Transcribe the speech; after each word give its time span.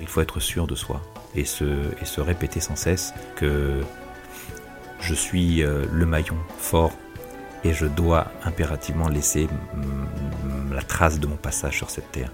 Il 0.00 0.06
faut 0.06 0.20
être 0.20 0.40
sûr 0.40 0.66
de 0.66 0.74
soi 0.74 1.00
et 1.34 1.44
se, 1.44 2.20
répéter 2.20 2.60
sans 2.60 2.76
cesse 2.76 3.14
que 3.34 3.80
je 5.00 5.14
suis 5.14 5.62
euh, 5.62 5.84
le 5.92 6.06
maillon 6.06 6.36
fort 6.58 6.92
et 7.64 7.72
je 7.72 7.86
dois 7.86 8.28
impérativement 8.44 9.08
laisser 9.08 9.48
la 10.72 10.82
trace 10.82 11.18
de 11.18 11.26
mon 11.26 11.36
passage 11.36 11.76
sur 11.76 11.90
cette 11.90 12.10
terre. 12.12 12.30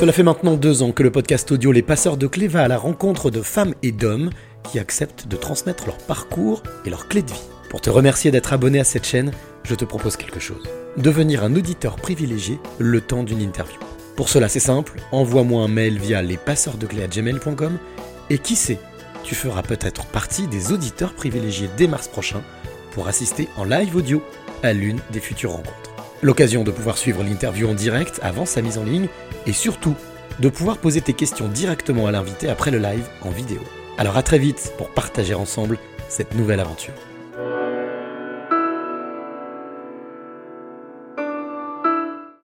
Cela 0.00 0.12
fait 0.12 0.22
maintenant 0.22 0.56
deux 0.56 0.82
ans 0.82 0.92
que 0.92 1.02
le 1.02 1.10
podcast 1.10 1.52
audio 1.52 1.72
Les 1.72 1.82
Passeurs 1.82 2.16
de 2.16 2.26
Clés 2.26 2.48
va 2.48 2.62
à 2.62 2.68
la 2.68 2.78
rencontre 2.78 3.30
de 3.30 3.42
femmes 3.42 3.74
et 3.82 3.92
d'hommes 3.92 4.30
qui 4.62 4.78
acceptent 4.78 5.28
de 5.28 5.36
transmettre 5.36 5.86
leur 5.86 5.98
parcours 5.98 6.62
et 6.86 6.90
leurs 6.90 7.06
clés 7.08 7.22
de 7.22 7.30
vie. 7.30 7.44
Pour 7.68 7.82
te 7.82 7.90
remercier 7.90 8.30
d'être 8.30 8.54
abonné 8.54 8.80
à 8.80 8.84
cette 8.84 9.06
chaîne, 9.06 9.32
je 9.64 9.74
te 9.74 9.84
propose 9.84 10.16
quelque 10.16 10.40
chose. 10.40 10.66
Devenir 10.96 11.44
un 11.44 11.54
auditeur 11.54 11.96
privilégié 11.96 12.58
le 12.78 13.00
temps 13.00 13.22
d'une 13.22 13.40
interview. 13.40 13.78
Pour 14.16 14.28
cela, 14.28 14.48
c'est 14.48 14.60
simple, 14.60 15.00
envoie-moi 15.12 15.62
un 15.62 15.68
mail 15.68 15.98
via 15.98 16.20
lespasseursdeclés@gmail.com 16.20 17.78
et 18.28 18.38
qui 18.38 18.56
sait, 18.56 18.78
tu 19.22 19.34
feras 19.34 19.62
peut-être 19.62 20.06
partie 20.06 20.48
des 20.48 20.72
auditeurs 20.72 21.14
privilégiés 21.14 21.70
dès 21.76 21.86
mars 21.86 22.08
prochain 22.08 22.42
pour 22.92 23.06
assister 23.06 23.48
en 23.56 23.64
live 23.64 23.94
audio 23.94 24.20
à 24.62 24.72
l'une 24.72 24.98
des 25.12 25.20
futures 25.20 25.52
rencontres. 25.52 25.94
L'occasion 26.22 26.64
de 26.64 26.70
pouvoir 26.70 26.98
suivre 26.98 27.22
l'interview 27.22 27.68
en 27.68 27.74
direct 27.74 28.18
avant 28.22 28.44
sa 28.44 28.60
mise 28.60 28.76
en 28.76 28.84
ligne 28.84 29.08
et 29.46 29.52
surtout 29.52 29.94
de 30.40 30.48
pouvoir 30.48 30.78
poser 30.78 31.00
tes 31.00 31.14
questions 31.14 31.48
directement 31.48 32.08
à 32.08 32.12
l'invité 32.12 32.48
après 32.48 32.72
le 32.72 32.78
live 32.78 33.06
en 33.22 33.30
vidéo. 33.30 33.60
Alors 33.96 34.16
à 34.16 34.22
très 34.22 34.38
vite 34.38 34.72
pour 34.76 34.90
partager 34.90 35.34
ensemble 35.34 35.78
cette 36.08 36.34
nouvelle 36.34 36.60
aventure. 36.60 36.94